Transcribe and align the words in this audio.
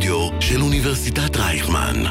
האודיו 0.00 0.40
של 0.40 0.62
אוניברסיטת 0.62 1.36
רייכמן. 1.36 2.02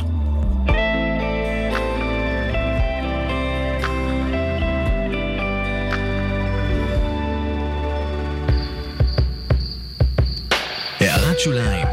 הערת 10.99 11.39
שוליים 11.39 11.87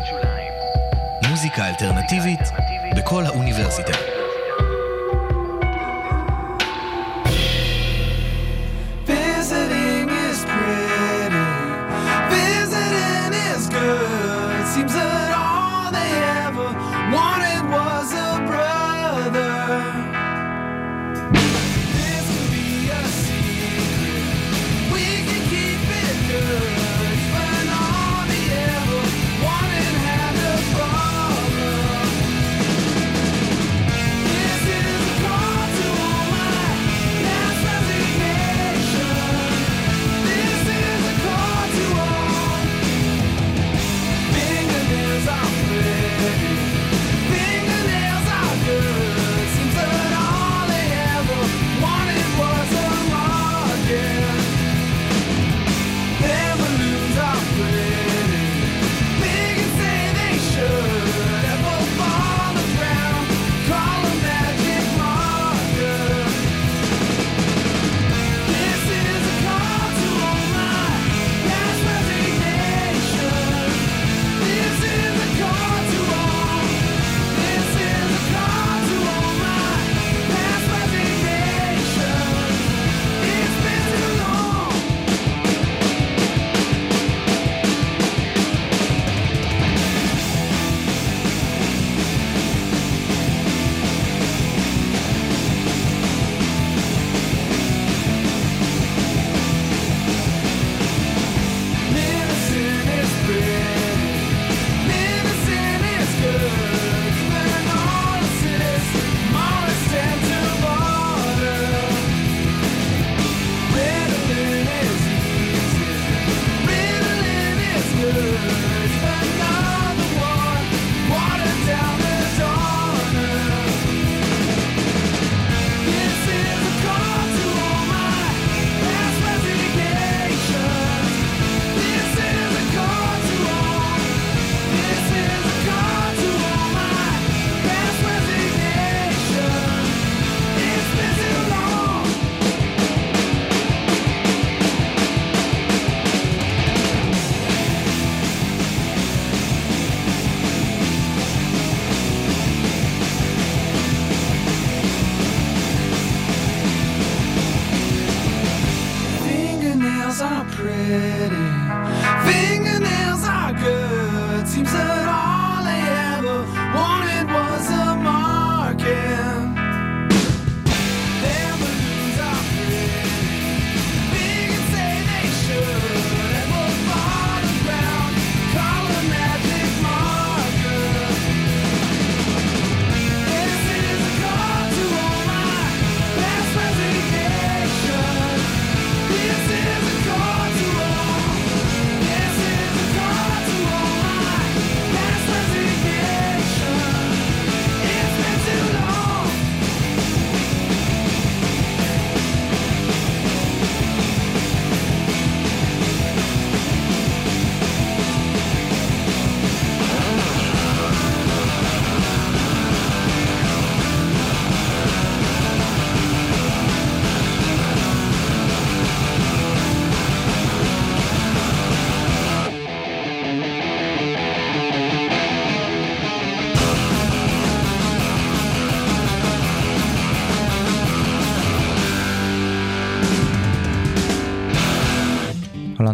מוזיקה 1.28 1.68
אלטרנטיבית 1.68 2.40
בכל 2.96 3.24
האוניברסיטה. 3.26 4.15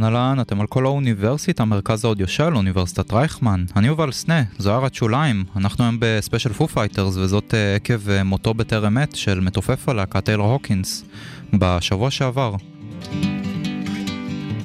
אהלן 0.04 0.16
אהלן, 0.16 0.40
אתם 0.40 0.60
על 0.60 0.66
כל 0.66 0.86
האוניברסיטה, 0.86 1.64
מרכז 1.64 2.04
האודיו 2.04 2.28
של 2.28 2.56
אוניברסיטת 2.56 3.12
רייכמן. 3.12 3.64
אני 3.76 3.86
יובל 3.86 4.12
סנה, 4.12 4.42
זו 4.58 4.72
הערת 4.72 4.94
שוליים. 4.94 5.44
אנחנו 5.56 5.84
היום 5.84 5.96
בספיישל 6.00 6.52
פו 6.52 6.68
פייטרס, 6.68 7.16
וזאת 7.16 7.54
אה, 7.54 7.76
עקב 7.76 8.08
אה, 8.08 8.22
מותו 8.24 8.54
בטרם 8.54 8.98
עת 8.98 9.16
של 9.16 9.40
מתופף 9.40 9.88
הלהקה 9.88 10.20
טיילר 10.20 10.44
הוקינס, 10.44 11.04
בשבוע 11.52 12.10
שעבר. 12.10 12.54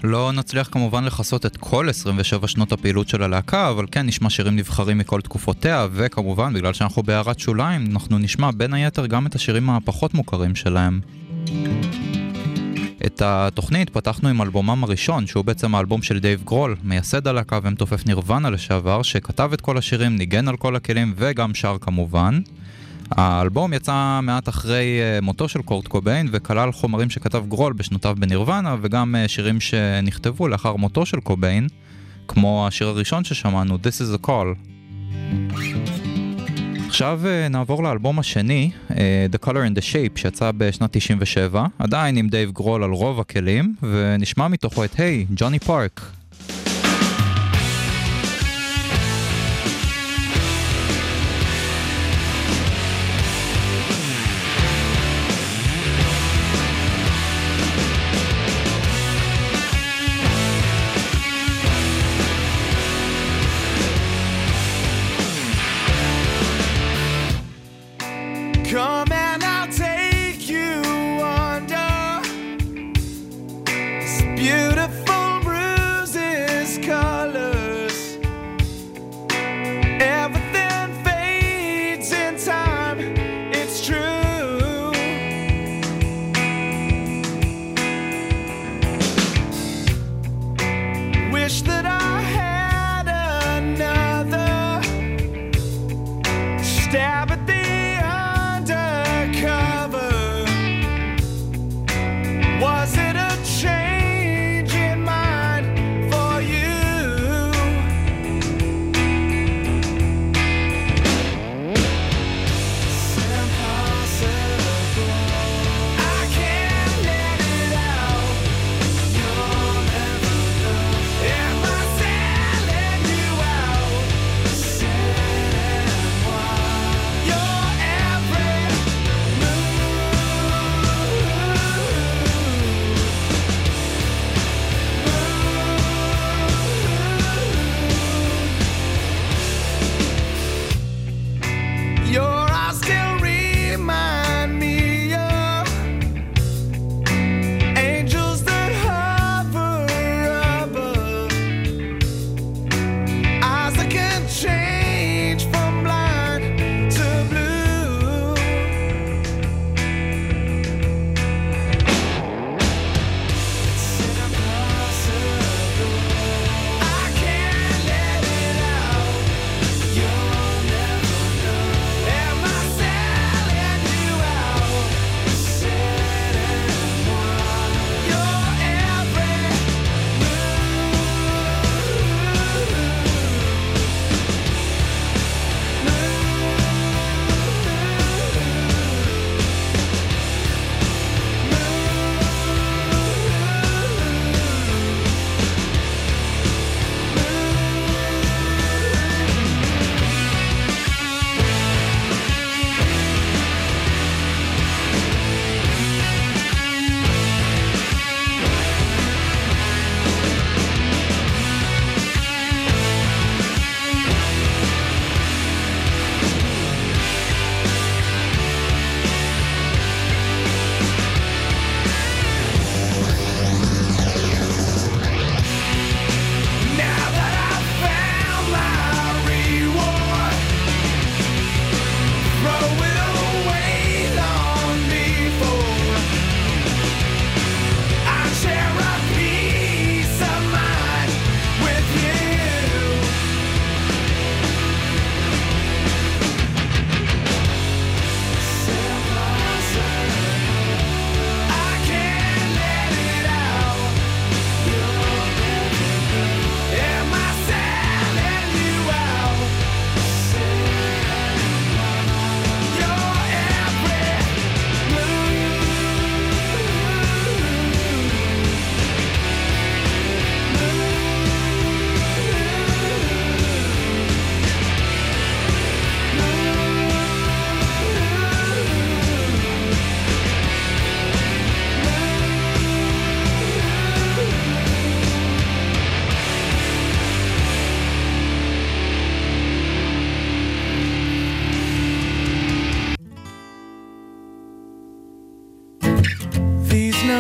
לא 0.04 0.32
נצליח 0.32 0.70
כמובן 0.72 1.04
לכסות 1.04 1.46
את 1.46 1.58
כל 1.58 1.90
27 1.90 2.48
שנות 2.48 2.72
הפעילות 2.72 3.08
של 3.08 3.24
הלהקה, 3.24 3.70
אבל 3.70 3.86
כן 3.92 4.06
נשמע 4.06 4.30
שירים 4.30 4.56
נבחרים 4.56 4.98
מכל 4.98 5.22
תקופותיה, 5.22 5.88
וכמובן, 5.92 6.54
בגלל 6.54 6.74
שאנחנו 6.74 7.04
בהערת 7.04 7.40
שוליים, 7.40 7.88
אנחנו 7.92 8.18
נשמע 8.18 8.52
בין 8.52 8.74
היתר 8.74 9.06
גם 9.06 9.28
את 9.28 9.36
השירים 9.36 9.70
הפחות 9.70 10.14
מוכרים 10.14 10.56
שלהם. 10.56 11.00
את 13.08 13.22
התוכנית 13.26 13.90
פתחנו 13.90 14.30
עם 14.30 14.42
אלבומם 14.42 14.84
הראשון, 14.84 15.28
שהוא 15.28 15.46
בעצם 15.46 15.76
האלבום 15.76 16.02
של 16.02 16.20
דייב 16.20 16.44
גרול, 16.44 16.76
מייסד 16.84 17.28
הלהקה 17.28 17.60
ומתופף 17.64 18.06
נירוונה 18.06 18.50
לשעבר, 18.50 19.02
שכתב 19.02 19.50
את 19.54 19.62
כל 19.62 19.78
השירים, 19.78 20.16
ניגן 20.16 20.48
על 20.48 20.58
כל 20.58 20.76
הכלים 20.76 21.14
וגם 21.18 21.54
שר 21.54 21.78
כמובן. 21.82 22.40
האלבום 23.12 23.74
יצא 23.74 24.20
מעט 24.24 24.50
אחרי 24.50 25.00
אה, 25.00 25.26
מותו 25.26 25.48
של 25.48 25.62
קורט 25.62 25.88
קוביין 25.88 26.28
וכלל 26.32 26.72
חומרים 26.72 27.10
שכתב 27.10 27.44
גרול 27.48 27.74
בשנותיו 27.74 28.16
בנירוונה 28.20 28.76
וגם 28.82 29.16
אה, 29.16 29.28
שירים 29.28 29.60
שנכתבו 29.60 30.48
לאחר 30.48 30.76
מותו 30.76 31.06
של 31.06 31.20
קוביין, 31.20 31.68
כמו 32.28 32.68
השיר 32.68 32.88
הראשון 32.88 33.24
ששמענו, 33.24 33.76
This 33.76 34.02
is 34.02 34.26
a 34.26 34.28
Call. 34.28 35.97
עכשיו 36.88 37.22
אה, 37.26 37.48
נעבור 37.48 37.84
לאלבום 37.84 38.20
השני, 38.20 38.72
אה, 38.92 39.26
The 39.32 39.46
Color 39.46 39.50
and 39.50 39.78
the 39.78 39.82
Shape, 39.82 40.20
שיצא 40.20 40.52
בשנת 40.58 40.90
97, 40.92 41.66
עדיין 41.80 42.18
עם 42.18 42.30
דייב 42.30 42.52
גרול 42.52 42.84
על 42.84 42.92
רוב 42.92 43.20
הכלים, 43.20 43.76
ונשמע 43.84 44.48
מתוכו 44.48 44.84
את 44.84 45.00
Hey, 45.00 45.26
Johnny 45.36 45.60
Park. 45.60 46.17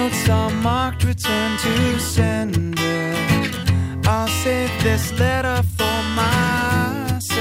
notes 0.09 0.29
are 0.29 0.49
marked 0.61 1.03
return 1.03 1.57
to 1.57 1.99
sender. 1.99 3.13
I'll 4.05 4.27
save 4.43 4.71
this 4.83 5.11
letter 5.19 5.61
for 5.77 5.97
myself. 6.15 7.35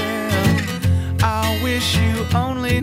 I 1.23 1.59
wish 1.63 1.97
you 1.97 2.25
only 2.35 2.81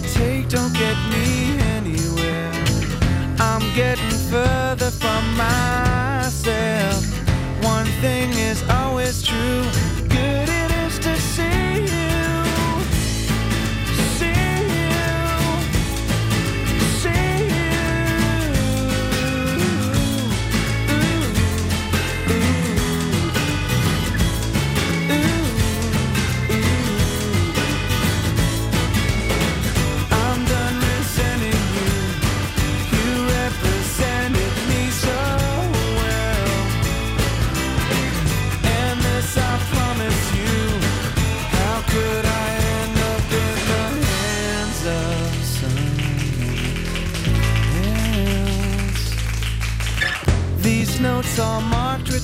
take 0.00 0.48
don't 0.48 0.72
get 0.74 0.96
me 1.10 1.58
anywhere. 1.76 2.52
I'm 3.38 3.62
getting 3.74 4.18
further 4.30 4.90
from 4.90 5.36
myself. 5.36 7.04
One 7.62 7.86
thing 8.02 8.30
is 8.30 8.62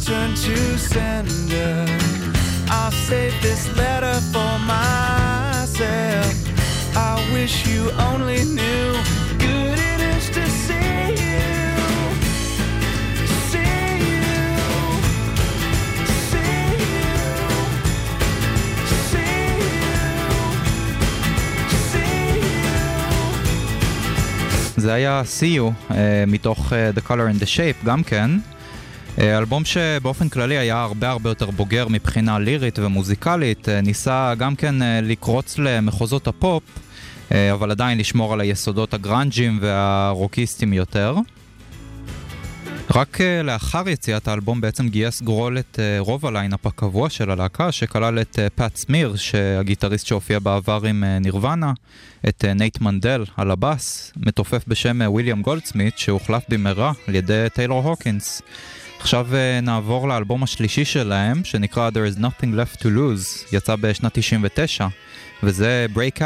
return 0.01 0.33
to 0.35 0.77
sender. 0.77 1.85
I'll 2.69 2.91
save 2.91 3.33
this 3.41 3.67
letter 3.77 4.19
for 4.33 4.59
myself. 4.59 6.33
I 6.95 7.13
wish 7.33 7.67
you 7.67 7.91
only 8.09 8.43
knew 8.43 8.93
good 9.37 9.77
it 9.93 9.99
is 10.15 10.29
to 10.37 10.43
see 10.65 11.13
you. 11.23 11.41
See 13.51 13.99
you. 14.11 14.27
See 16.29 16.63
you. 16.83 17.07
See 19.09 19.51
you. 19.63 19.87
See 21.91 22.39
you. 22.39 22.57
זה 24.77 24.93
היה 24.93 25.21
See 25.39 25.57
You 25.57 25.71
uh, 25.89 25.93
מתוך 26.27 26.71
uh, 26.71 26.99
The 26.99 27.01
Color 27.07 27.27
and 27.31 27.39
the 27.39 27.49
Shape 27.57 27.85
גם 27.85 28.03
כן. 28.03 28.31
אה, 29.16 29.22
אלבום 29.22 29.64
שבאופן 29.64 30.28
כללי 30.28 30.58
היה 30.58 30.82
הרבה 30.82 31.10
הרבה 31.10 31.30
יותר 31.30 31.50
בוגר 31.50 31.88
מבחינה 31.88 32.38
לירית 32.38 32.78
ומוזיקלית, 32.78 33.68
אה, 33.68 33.70
ניסה 33.82 34.34
גם 34.38 34.56
כן 34.56 34.82
אה, 34.82 34.84
לקרוץ 35.02 35.58
למחוזות 35.58 36.26
הפופ, 36.26 36.62
אבל 37.52 37.70
עדיין 37.70 37.98
לשמור 37.98 38.32
על 38.32 38.40
היסודות 38.40 38.94
הגראנג'יים 38.94 39.58
והרוקיסטים 39.60 40.72
יותר. 40.72 41.16
רק 42.94 43.18
לאחר 43.44 43.88
יציאת 43.88 44.28
האלבום 44.28 44.60
בעצם 44.60 44.88
גייס 44.88 45.22
גרול 45.22 45.58
את 45.58 45.78
רוב 45.98 46.26
הליינאפ 46.26 46.66
הקבוע 46.66 47.10
של 47.10 47.30
הלהקה, 47.30 47.72
שכלל 47.72 48.20
את 48.20 48.38
פאט 48.54 48.76
סמיר, 48.76 49.16
הגיטריסט 49.16 50.06
שהופיע 50.06 50.38
בעבר 50.38 50.80
עם 50.86 51.04
נירוונה, 51.04 51.72
את 52.28 52.44
נייט 52.44 52.80
מנדל 52.80 53.24
על 53.36 53.50
הבאס, 53.50 54.12
מתופף 54.16 54.64
בשם 54.68 55.00
וויליאם 55.06 55.42
גולדסמית, 55.42 55.98
שהוחלף 55.98 56.42
במהרה 56.48 56.92
על 57.08 57.14
ידי 57.14 57.46
טיילור 57.54 57.82
הוקינס. 57.82 58.42
עכשיו 59.02 59.28
אה, 59.30 59.64
נעבור 59.64 60.08
לאלבום 60.08 60.42
השלישי 60.42 60.84
שלהם, 60.84 61.44
שנקרא 61.44 61.90
There 61.90 62.16
is 62.16 62.20
Nothing 62.20 62.54
Left 62.54 62.82
to 62.82 62.84
Lose, 62.84 63.54
יצא 63.56 63.76
בשנת 63.76 64.18
99, 64.18 64.86
וזה 65.42 65.86
Breakout 65.94 66.20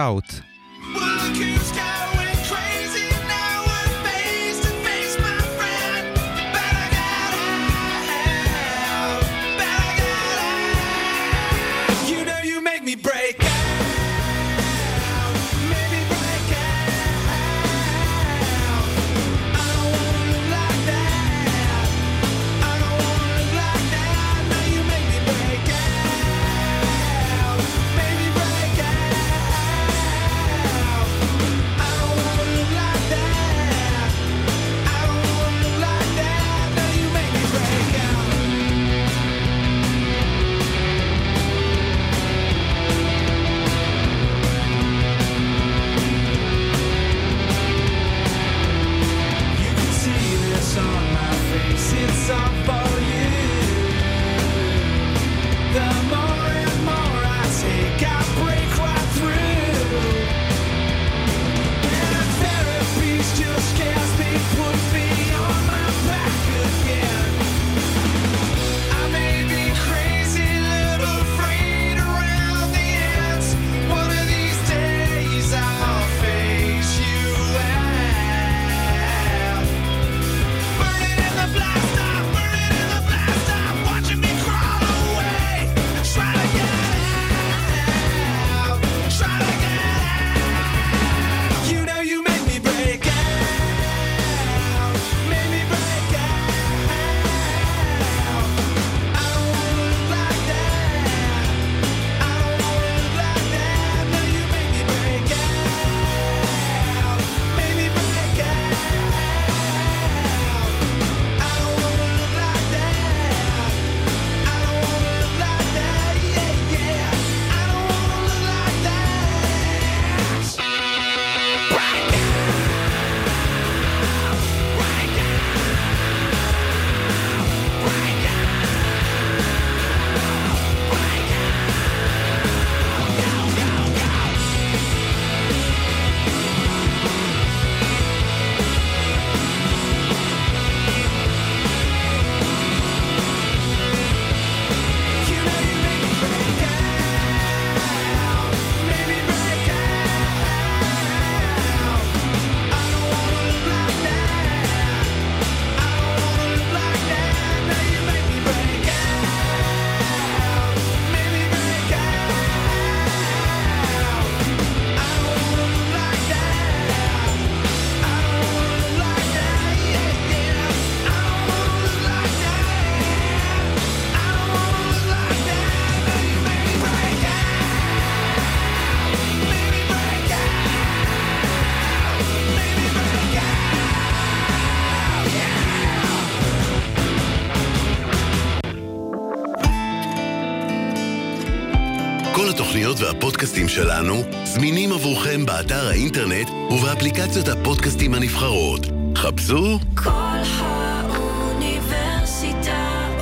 הפודקאסטים 193.26 193.68
שלנו 193.68 194.23
זמינים 194.45 194.92
עבורכם 194.92 195.47
באתר 195.47 195.88
האינטרנט 195.88 196.50
ובאפליקציות 196.71 197.49
הפודקאסטים 197.49 198.14
הנבחרות. 198.14 198.80
חפשו 199.16 199.78
כל 199.95 200.11
האוניברסיטה 200.59 201.88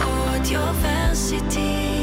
אודיוורסיטי. 0.04 2.02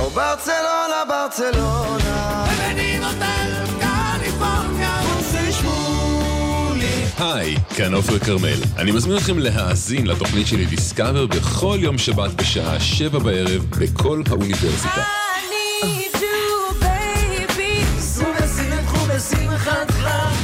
או 0.00 0.10
ברצלונה, 0.10 1.04
ברצלונה. 1.08 2.44
מבינים 2.52 3.02
אותנו 3.04 3.59
היי, 7.20 7.56
כאן 7.76 7.94
עופר 7.94 8.18
כרמל. 8.18 8.62
אני 8.76 8.92
מזמין 8.92 9.16
אתכם 9.16 9.38
להאזין 9.38 10.06
לתוכנית 10.06 10.46
שלי 10.46 10.66
דיסקאבר 10.66 11.26
בכל 11.26 11.78
יום 11.80 11.98
שבת 11.98 12.30
בשעה 12.34 12.80
שבע 12.80 13.18
בערב 13.18 13.66
בכל 13.78 14.22
האוניברסיטה. 14.30 15.02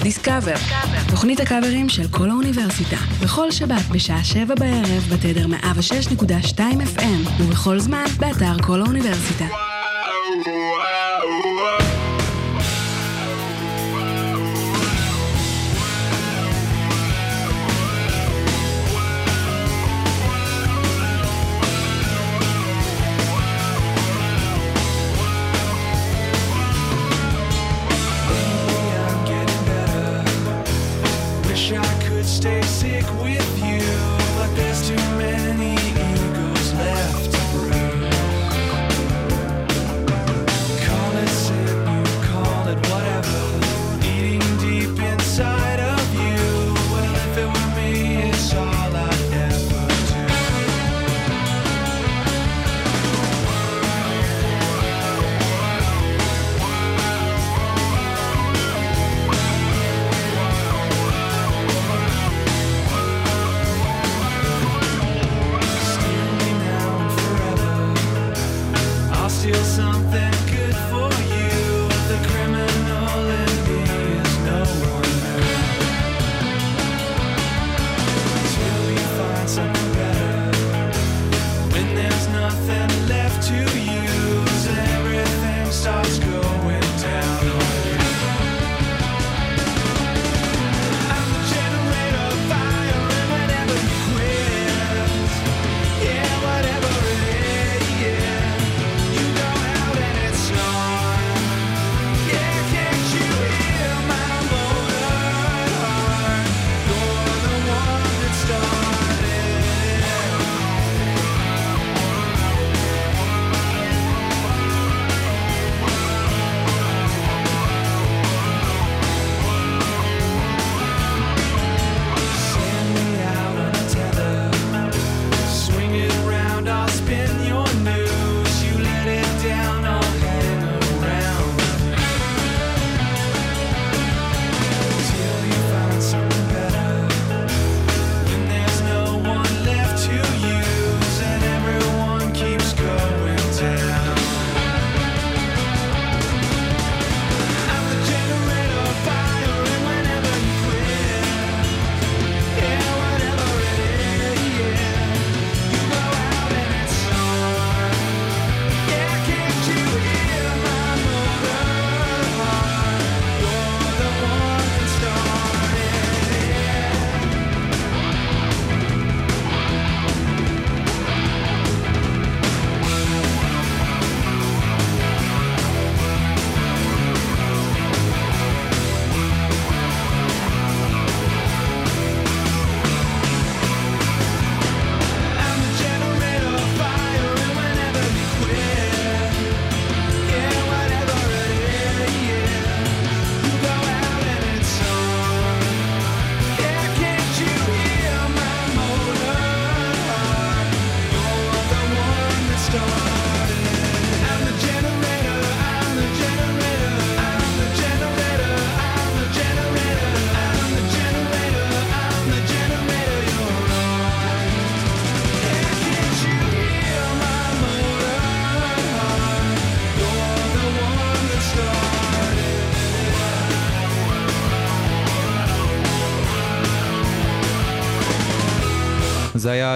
דיסקאבר, 0.02 0.54
תוכנית 1.08 1.40
הקאברים 1.40 1.88
של 1.88 2.08
כל 2.10 2.30
האוניברסיטה, 2.30 2.96
בכל 3.22 3.50
שבת 3.50 3.88
בשעה 3.92 4.24
שבע 4.24 4.54
בערב 4.54 5.08
בתדר 5.12 5.46
106.2 5.46 6.58
FM, 6.96 7.42
ובכל 7.42 7.78
זמן 7.78 8.04
באתר 8.18 8.62
כל 8.62 8.80
האוניברסיטה. 8.80 9.44
וואו, 9.44 10.56
וואו. 10.56 10.95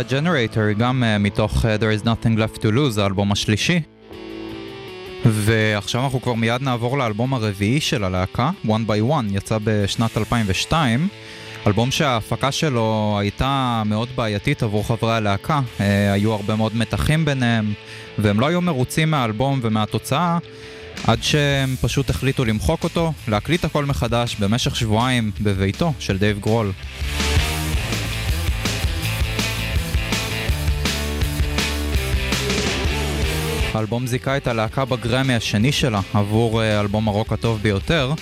השיר 0.06 0.20
Generator, 0.20 0.78
גם 0.78 1.04
אה, 1.04 1.18
מתוך 1.18 1.64
אה, 1.64 1.68
There 1.80 2.02
is 2.02 2.06
Nothing 2.06 2.38
Left 2.38 2.58
to 2.58 2.66
Lose, 2.66 3.00
האלבום 3.00 3.32
השלישי. 3.32 3.80
ועכשיו 5.24 6.04
אנחנו 6.04 6.22
כבר 6.22 6.34
מיד 6.34 6.62
נעבור 6.62 6.98
לאלבום 6.98 7.34
הרביעי 7.34 7.80
של 7.80 8.04
הלהקה, 8.04 8.50
One 8.66 8.88
by 8.88 9.10
One, 9.10 9.24
יצא 9.30 9.58
בשנת 9.64 10.16
2002. 10.16 11.08
אלבום 11.66 11.90
שההפקה 11.90 12.52
שלו 12.52 13.16
הייתה 13.20 13.82
מאוד 13.86 14.08
בעייתית 14.14 14.62
עבור 14.62 14.86
חברי 14.86 15.12
הלהקה, 15.12 15.60
אה, 15.78 15.82
היו 16.12 16.32
הרבה 16.32 16.56
מאוד 16.56 16.76
מתחים 16.76 17.24
ביניהם, 17.24 17.72
והם 18.18 18.40
לא 18.40 18.46
היו 18.46 18.60
מרוצים 18.60 19.10
מהאלבום 19.10 19.60
ומהתוצאה, 19.62 20.38
עד 21.06 21.22
שהם 21.22 21.76
פשוט 21.80 22.10
החליטו 22.10 22.44
למחוק 22.44 22.84
אותו, 22.84 23.12
להקליט 23.28 23.64
הכל 23.64 23.84
מחדש 23.84 24.36
במשך 24.40 24.76
שבועיים 24.76 25.30
בביתו 25.40 25.92
של 25.98 26.18
דייב 26.18 26.38
גרול. 26.38 26.72
האלבום 33.74 34.06
זיכה 34.06 34.36
את 34.36 34.46
הלהקה 34.46 34.84
בגרמי 34.84 35.34
השני 35.34 35.72
שלה 35.72 36.00
עבור 36.14 36.62
אה, 36.62 36.80
אלבום 36.80 37.08
הרוק 37.08 37.32
הטוב 37.32 37.62
ביותר, 37.62 38.12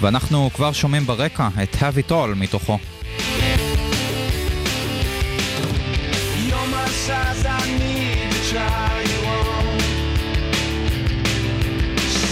ואנחנו 0.00 0.50
כבר 0.54 0.72
שומעים 0.72 1.06
ברקע 1.06 1.48
את 1.62 1.74
Have 1.74 2.08
It 2.08 2.10
All 2.10 2.34
מתוכו. 2.36 2.78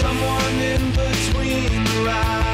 Someone 0.05 0.59
in 0.75 0.85
between 0.99 1.73
the 1.89 1.97
rides 2.07 2.54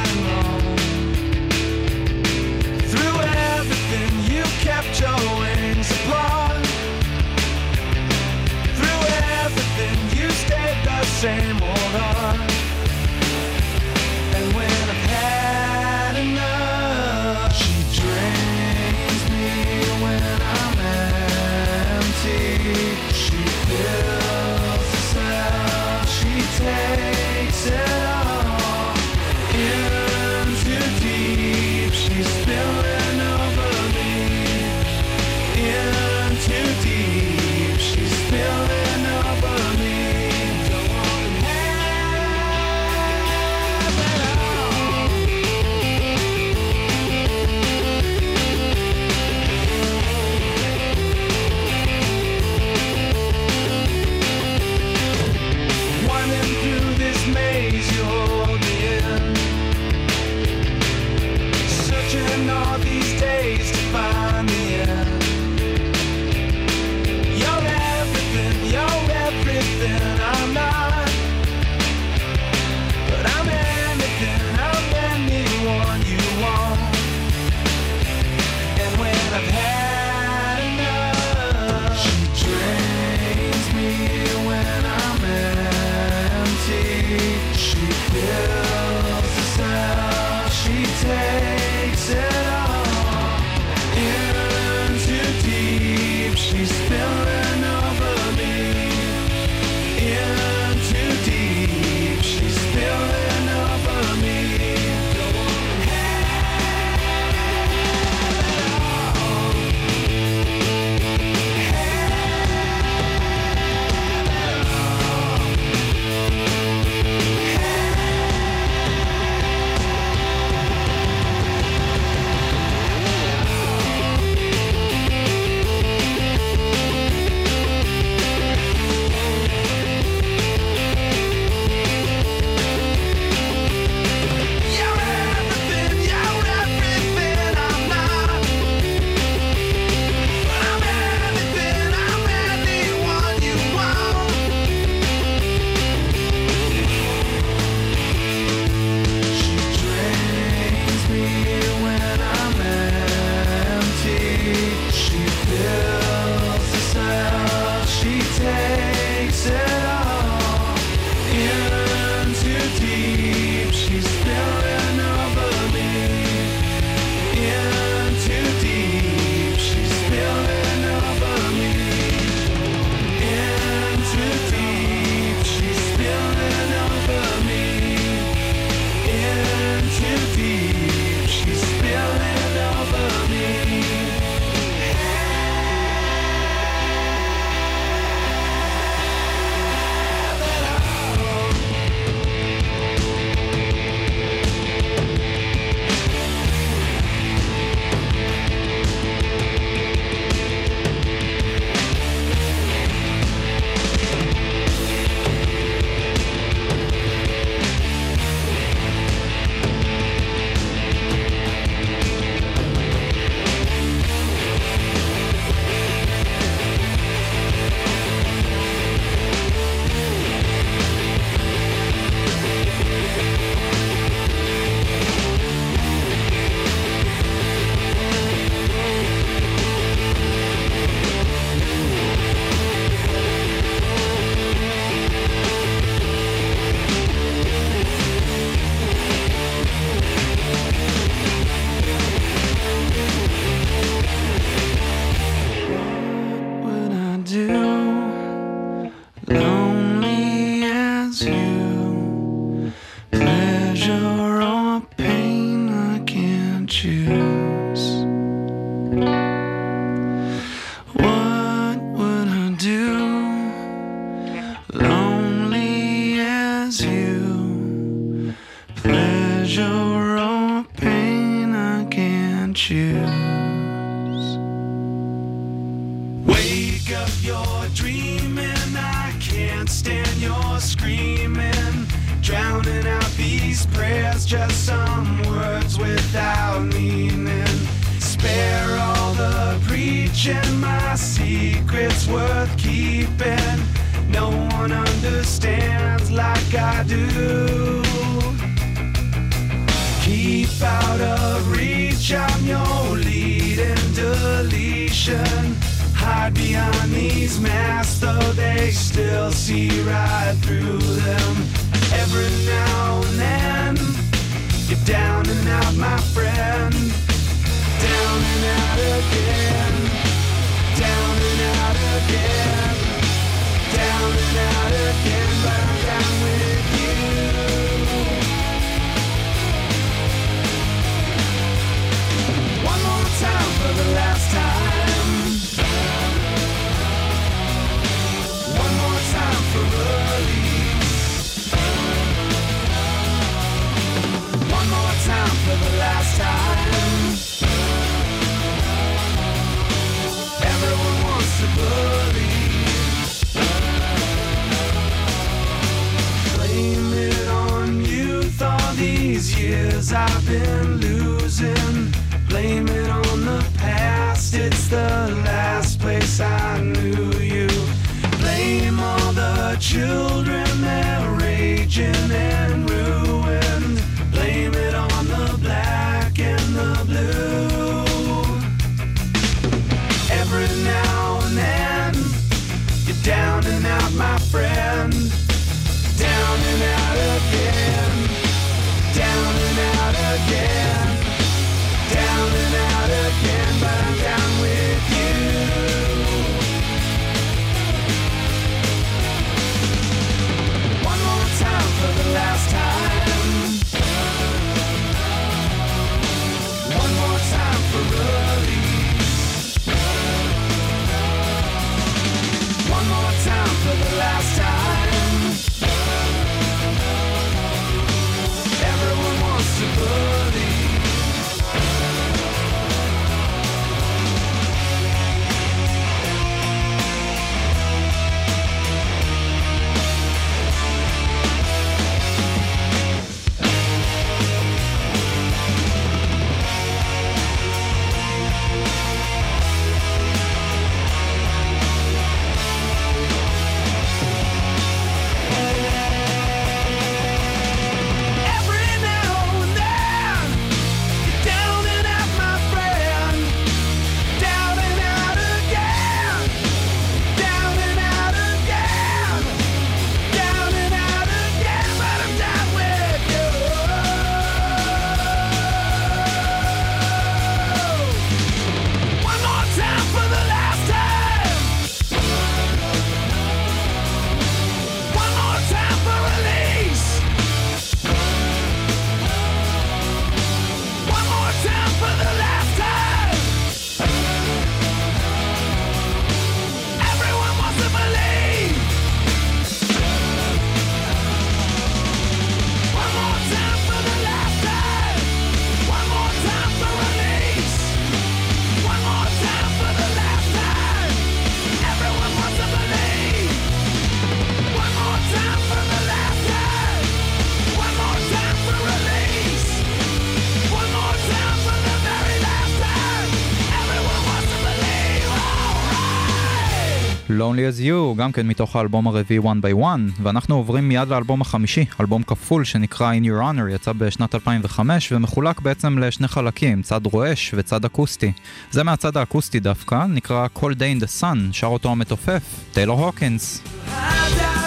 Only 517.41 517.59
As 517.59 517.67
You, 517.67 517.97
גם 517.97 518.13
כן 518.13 518.27
מתוך 518.27 518.57
האלבום 518.57 518.87
הרביעי 518.87 519.21
One 519.21 519.45
by 519.45 519.63
One, 519.63 520.03
ואנחנו 520.03 520.37
עוברים 520.37 520.69
מיד 520.69 520.89
לאלבום 520.89 521.21
החמישי, 521.21 521.65
אלבום 521.81 522.03
כפול 522.03 522.45
שנקרא 522.45 522.93
In 522.95 523.05
Your 523.05 523.23
Honor, 523.23 523.55
יצא 523.55 523.73
בשנת 523.73 524.15
2005 524.15 524.93
ומחולק 524.93 525.41
בעצם 525.41 525.79
לשני 525.79 526.09
חלקים, 526.09 526.63
צד 526.63 526.87
רועש 526.87 527.35
וצד 527.37 527.65
אקוסטי. 527.65 528.13
זה 528.51 528.65
מהצד 528.65 528.97
האקוסטי 528.97 529.41
דווקא, 529.41 529.85
נקרא 529.89 530.27
Call 530.37 530.41
Day 530.41 530.81
in 530.81 530.83
the 530.83 531.01
Sun, 531.01 531.33
שר 531.33 531.47
אותו 531.47 531.71
המתופף, 531.71 532.23
טיילור 532.53 532.85
הוקינס. 532.85 533.43
I 533.67 534.40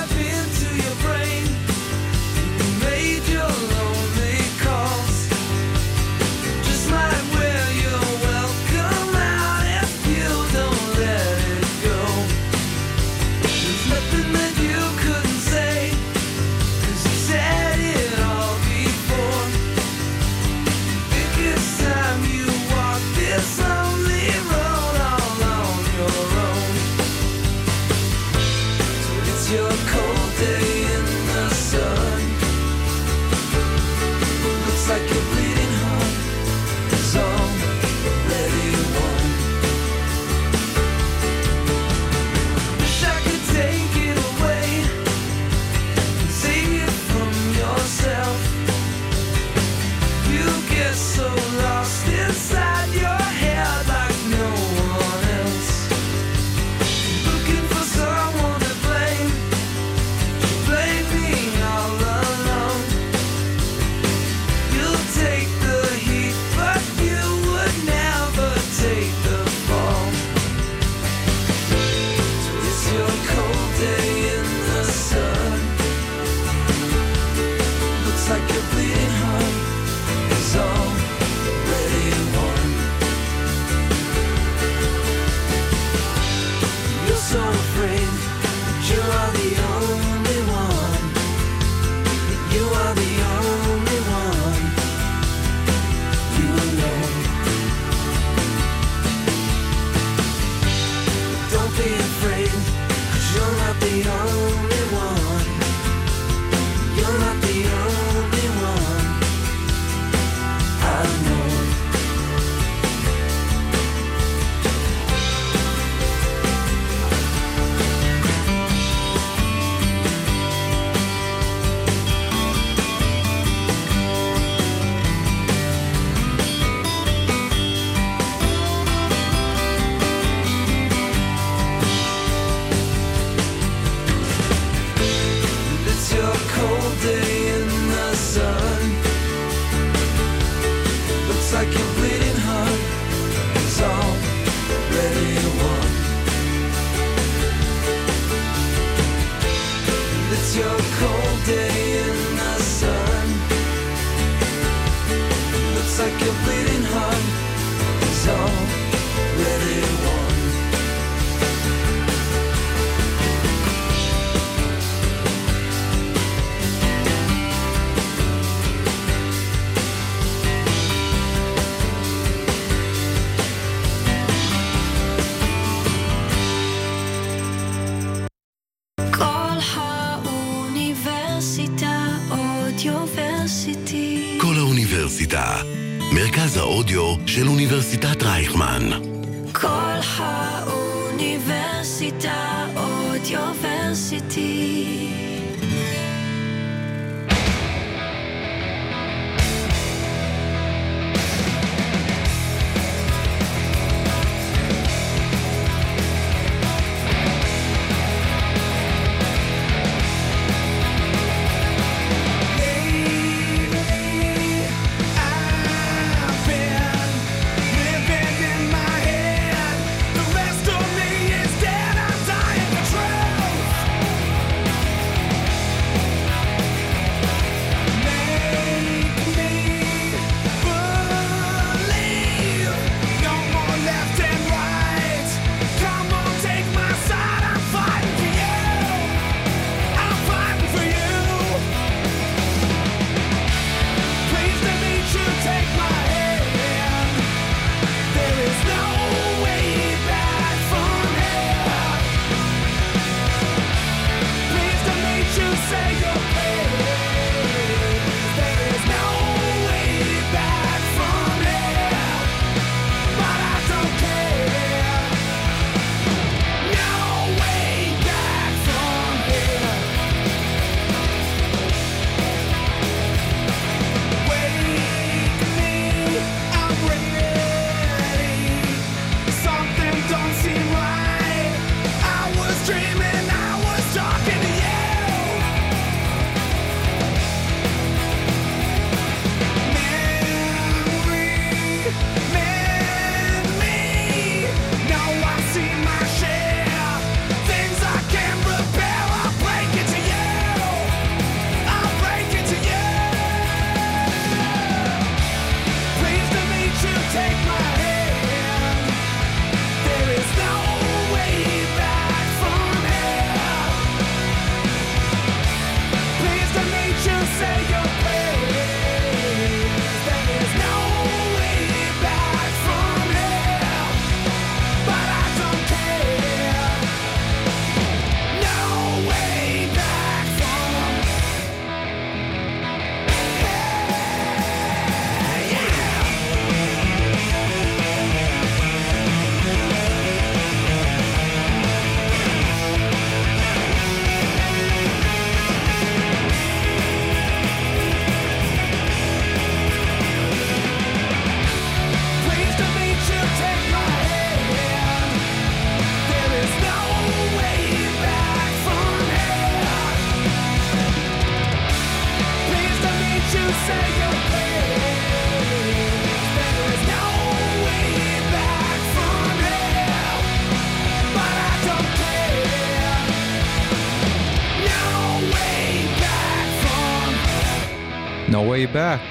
way 378.53 378.65
back. 378.75 379.01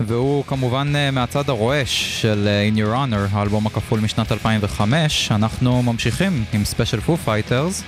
והוא 0.00 0.44
כמובן 0.44 0.92
אה, 0.96 1.10
מהצד 1.10 1.48
הרועש 1.48 2.22
של 2.22 2.48
אה, 2.48 2.68
In 2.68 2.78
Your 2.78 2.94
Honor, 2.94 3.36
האלבום 3.36 3.66
הכפול 3.66 4.00
משנת 4.00 4.32
2005. 4.32 5.32
אנחנו 5.32 5.82
ממשיכים 5.82 6.44
עם 6.52 6.64
ספיישל 6.64 7.00
פו 7.00 7.16
פייטרס, 7.16 7.82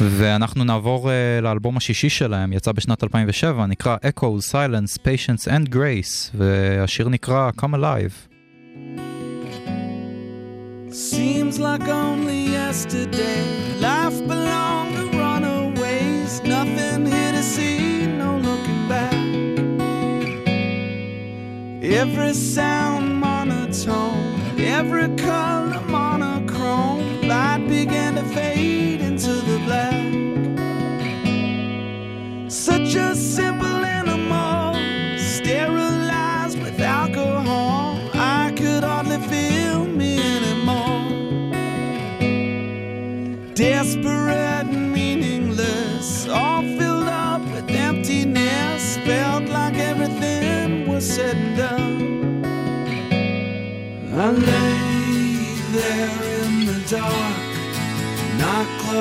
ואנחנו 0.00 0.64
נעבור 0.64 1.10
אה, 1.10 1.40
לאלבום 1.42 1.76
השישי 1.76 2.10
שלהם, 2.10 2.52
יצא 2.52 2.72
בשנת 2.72 3.04
2007, 3.04 3.66
נקרא 3.66 3.96
Echoes, 3.96 4.52
Silence, 4.52 4.98
Patience 4.98 5.48
and 5.48 5.74
Grace, 5.74 6.30
והשיר 6.34 7.08
נקרא 7.08 7.50
Come 7.60 7.74
Alive. 7.74 8.30
Seems 10.92 11.60
like 11.60 11.86
only 11.88 12.40
yesterday 12.58 13.44
life 13.80 14.18
belonged 14.26 14.99
Every 21.82 22.34
sound 22.34 23.18
monotone, 23.18 24.58
every 24.58 25.08
color 25.16 25.80
monochrome. 25.88 27.22
Light 27.22 27.66
began 27.68 28.16
to 28.16 28.22
fade 28.34 29.00
into 29.00 29.32
the 29.32 29.58
black. 29.64 30.10
Such 32.50 32.94
a 32.96 33.14
simple. 33.14 33.69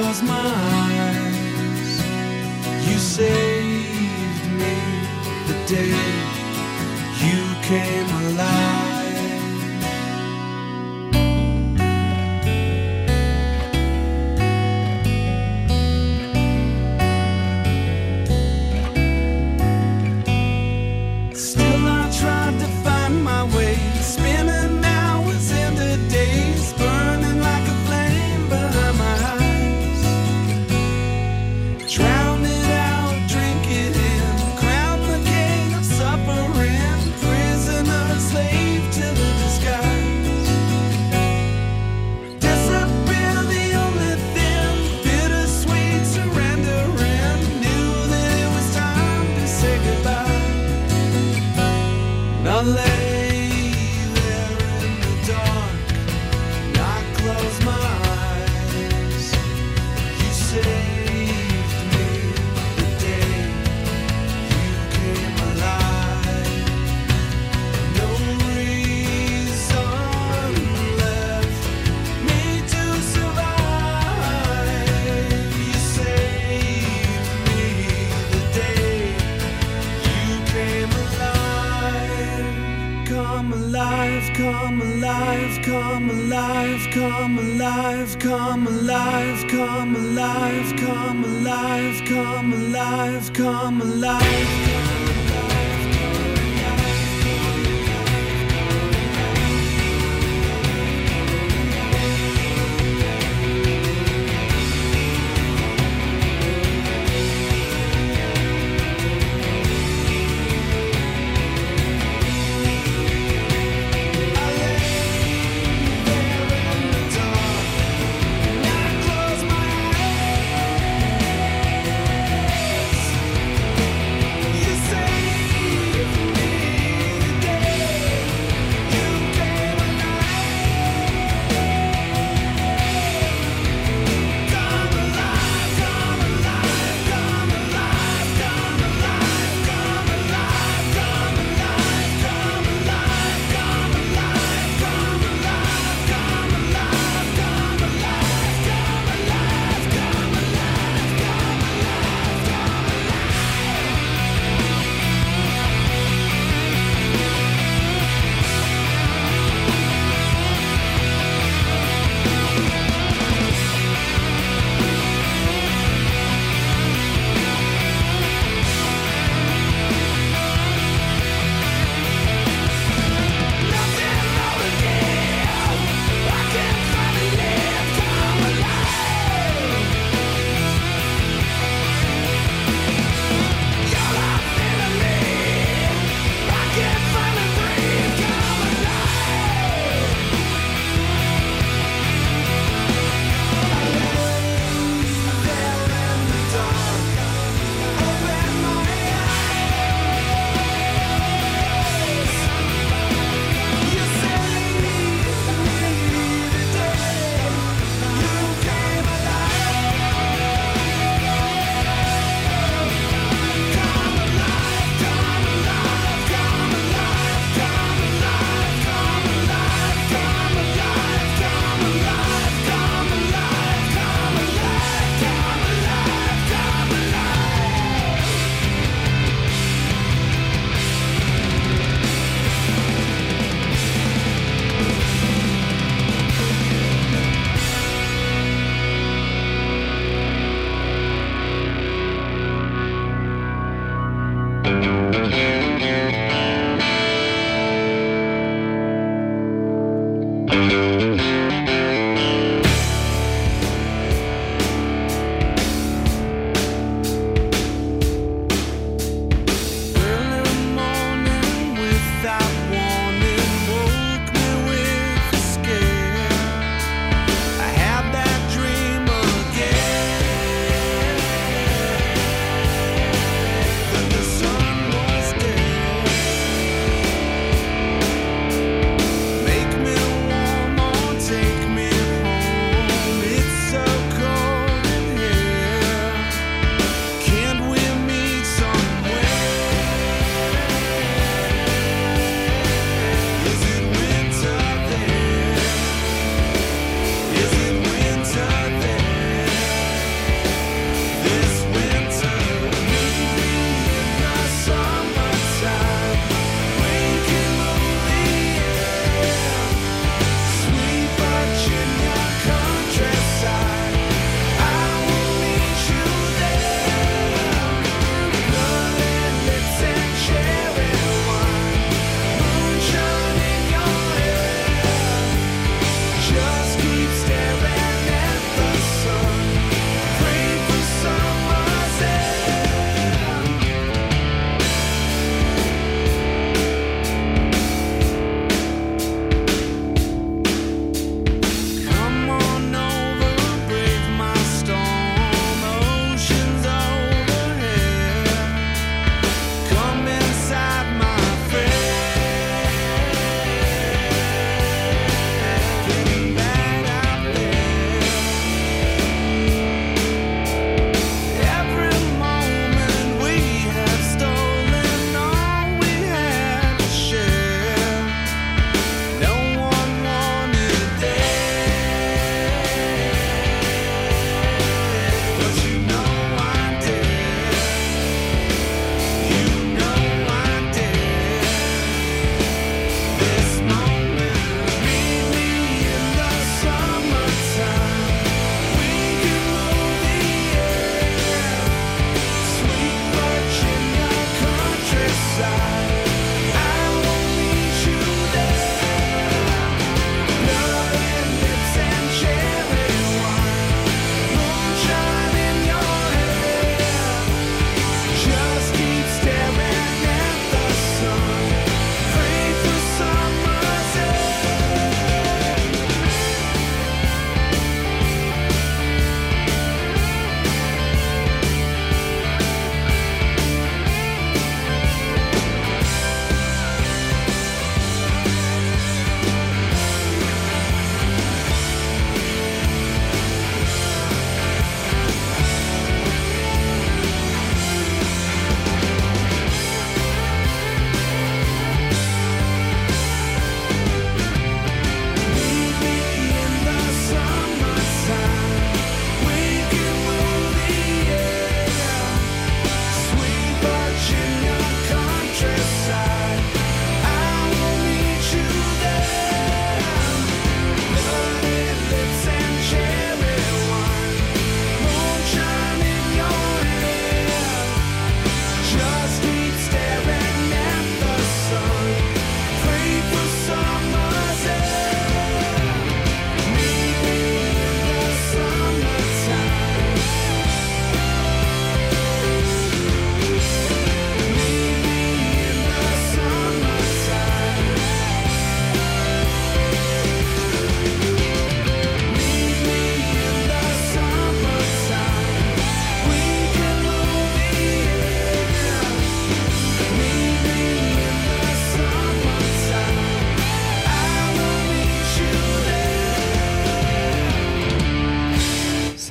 close 0.02 0.22
my 0.24 0.52
eyes. 0.78 1.91
You 2.88 2.97
saved 2.97 4.45
me 4.62 4.76
the 5.50 5.58
day 5.68 5.95
you 7.26 7.41
came 7.70 8.10
alive. 8.24 8.78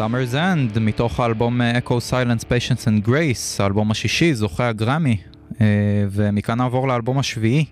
Summer's 0.09 0.35
End, 0.35 0.79
מתוך 0.81 1.21
האלבום 1.21 1.61
אה, 1.61 1.79
Echo 1.79 2.11
Silence, 2.11 2.45
Patience 2.45 2.85
and 2.85 3.09
Grace, 3.09 3.63
האלבום 3.63 3.91
השישי, 3.91 4.35
זוכה 4.35 4.69
הגרמי, 4.69 5.17
אה, 5.61 5.67
ומכאן 6.11 6.59
נעבור 6.59 6.89
לאלבום 6.89 7.19
השביעי, 7.19 7.65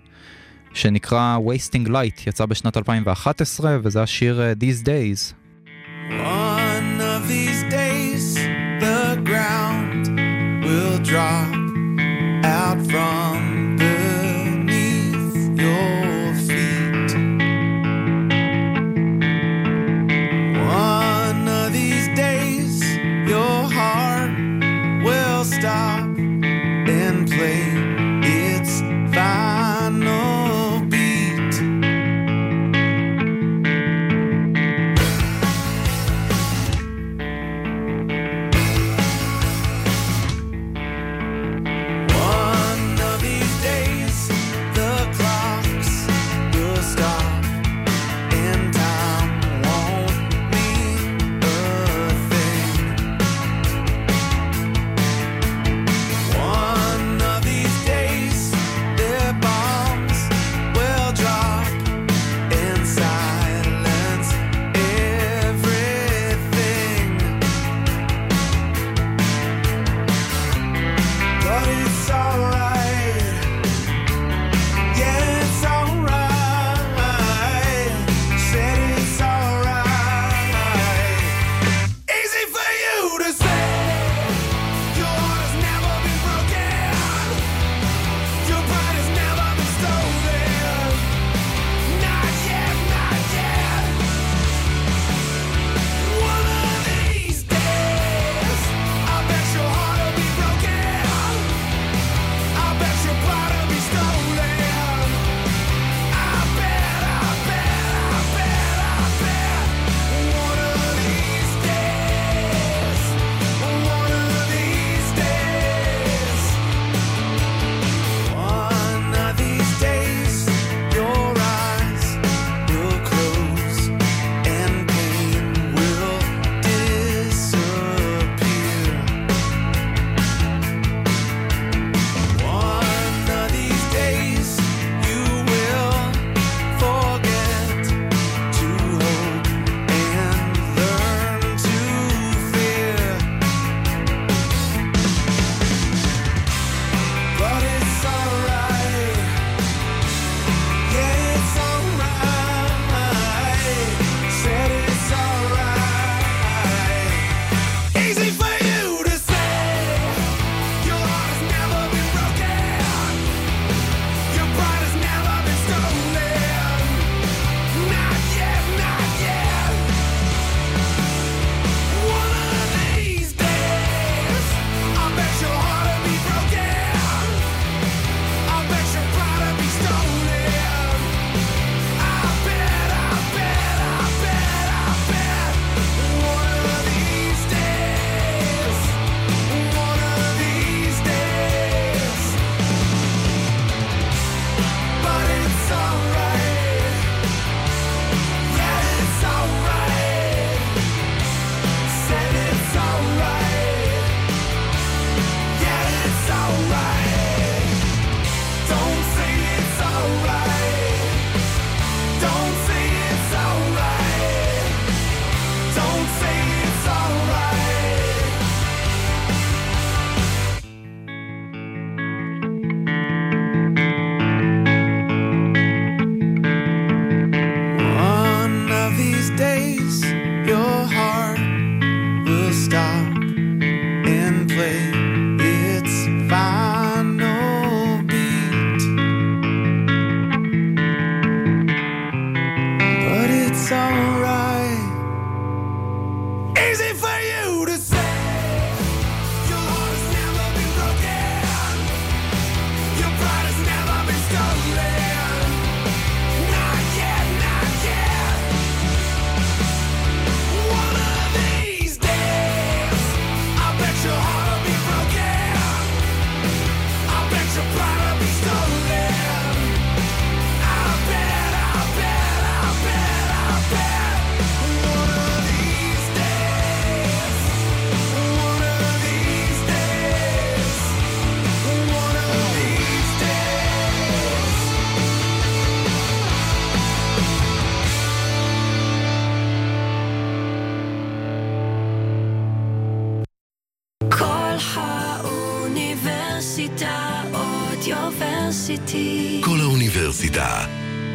שנקרא 0.73 1.37
Wasting 1.37 1.87
Light, 1.87 2.27
יצא 2.27 2.45
בשנת 2.45 2.77
2011, 2.77 3.77
וזה 3.83 4.01
השיר 4.01 4.41
אה, 4.41 4.53
These 4.59 4.85
Days. 4.85 5.33
One 6.09 6.96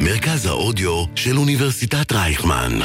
מרכז 0.03 0.45
האודיו 0.45 1.03
של 1.15 1.37
אוניברסיטת 1.37 2.11
רייכמן. 2.11 2.79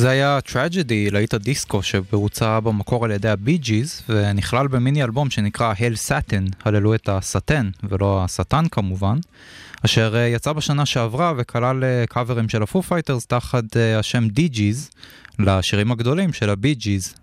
זה 0.00 0.10
היה 0.10 0.38
Tragedy, 0.40 1.10
להיט 1.10 1.34
הדיסקו 1.34 1.82
שבוצע 1.82 2.60
במקור 2.60 3.04
על 3.04 3.10
ידי 3.10 3.28
הבי 3.28 3.58
ג'יז 3.58 4.02
ונכלל 4.08 4.68
במיני 4.68 5.04
אלבום 5.04 5.30
שנקרא 5.30 5.74
Hail 5.78 5.96
Satin, 5.96 6.44
הללו 6.64 6.94
את 6.94 7.08
הסאטן 7.08 7.70
ולא 7.82 8.24
השטן 8.24 8.68
כמובן, 8.70 9.18
אשר 9.84 10.16
אה, 10.16 10.26
יצא 10.26 10.52
בשנה 10.52 10.86
שעברה 10.86 11.32
וכלל 11.36 11.84
אה, 11.84 12.04
קאברים 12.08 12.48
של 12.48 12.62
הפו 12.62 12.82
פייטרס 12.82 13.26
תחת 13.26 13.76
אה, 13.76 13.98
השם 13.98 14.28
Dee 14.28 14.48
Gees 14.48 14.90
לשירים 15.38 15.92
הגדולים 15.92 16.32
של 16.32 16.50
הבי 16.50 16.74
ג'יז. 16.74 17.14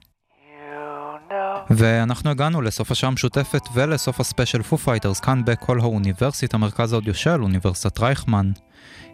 ואנחנו 1.70 2.30
הגענו 2.30 2.62
לסוף 2.62 2.92
השעה 2.92 3.08
המשותפת 3.08 3.62
ולסוף 3.74 4.20
הספיישל 4.20 4.62
פו 4.64 4.78
פייטרס 4.78 5.20
כאן 5.20 5.46
בכל 5.46 5.80
האוניברסיטה, 5.80 6.58
מרכז 6.58 6.94
האודיו 6.94 7.14
של 7.14 7.42
אוניברסיטת 7.44 8.00
רייכמן. 8.00 8.52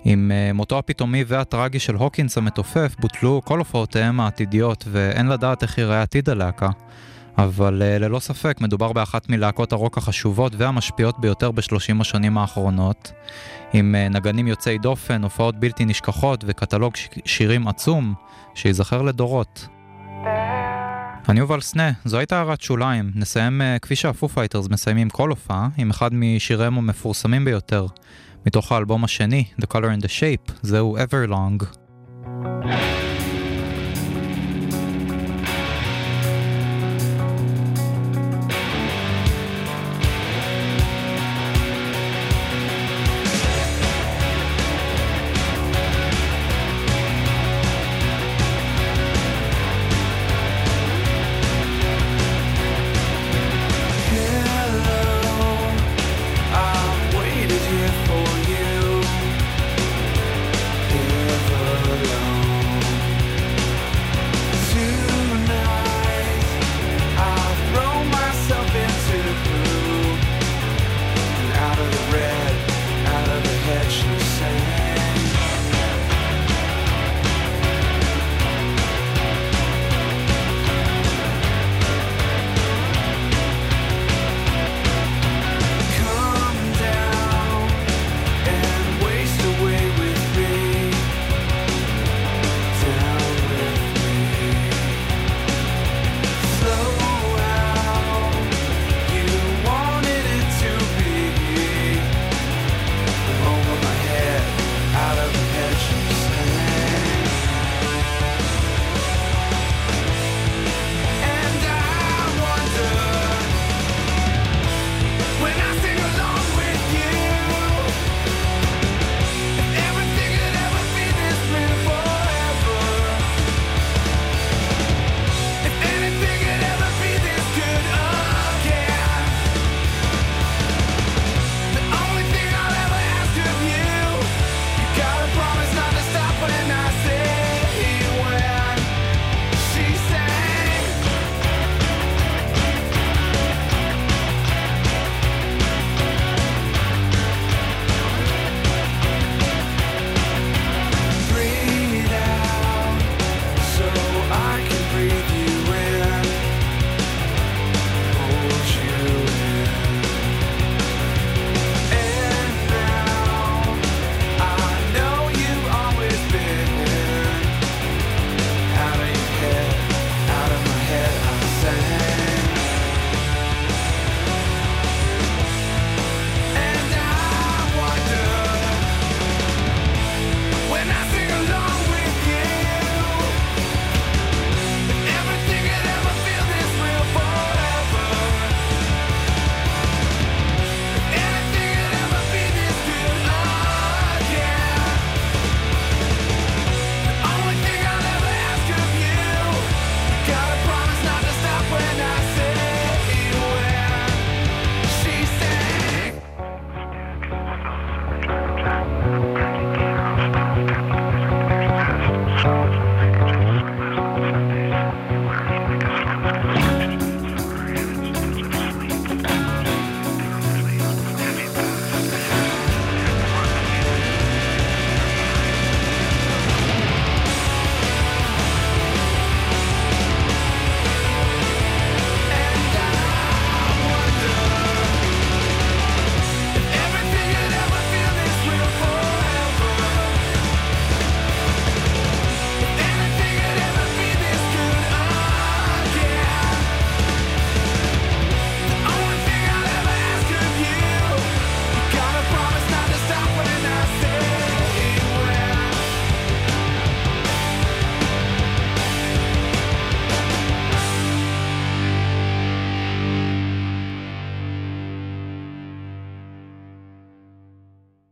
עם 0.06 0.32
אה, 0.32 0.54
מותו 0.54 0.80
הפתאומי 0.80 1.24
והטרגי 1.28 1.80
של 1.80 1.96
הוקינס 1.96 2.38
המתופף 2.38 2.96
בוטלו 3.00 3.42
כל 3.46 3.60
הופעותיהם 3.60 4.20
העתידיות 4.20 4.86
ואין 4.88 5.28
לדעת 5.28 5.64
איך 5.64 5.78
ייראה 5.78 6.02
עתיד 6.02 6.30
הלהקה. 6.30 6.70
אבל 7.38 7.82
אה, 7.82 8.00
ללא 8.00 8.20
ספק 8.20 8.58
מדובר 8.62 8.94
באחת 8.94 9.30
מלהקות 9.30 9.72
הרוק 9.72 9.98
החשובות 9.98 10.54
והמשפיעות 10.58 11.20
ביותר 11.20 11.52
בשלושים 11.52 12.02
השנים 12.02 12.38
האחרונות, 12.38 13.12
עם 13.74 13.96
אה, 13.96 14.10
נגנים 14.10 14.48
יוצאי 14.48 14.78
דופן, 14.78 15.24
הופעות 15.24 15.60
בלתי 15.60 15.86
נשכחות 15.86 16.44
וקטלוג 16.48 16.94
שירים 17.26 17.68
עצום 17.68 18.14
שייזכר 18.56 19.02
לדורות. 19.02 19.68
אני 21.30 21.40
יובל 21.40 21.62
סנה, 21.62 21.92
זו 22.06 22.18
הייתה 22.18 22.38
הערת 22.38 22.62
שוליים. 22.62 23.12
נסיים 23.16 23.62
כפי 23.82 23.96
שהפו 23.96 24.30
פייטרס 24.30 24.70
מסיימים 24.70 25.10
כל 25.10 25.30
הופעה, 25.30 25.68
עם 25.78 25.90
אחד 25.90 26.14
משיריהם 26.14 26.78
המפורסמים 26.78 27.46
ביותר, 27.46 27.86
מתוך 28.47 28.73
האלבום 28.73 29.05
השני, 29.05 29.45
The 29.61 29.67
Color 29.75 30.01
and 30.01 30.03
the 30.03 30.09
Shape, 30.09 30.53
זהו 30.63 30.97
Everlong. 30.99 31.65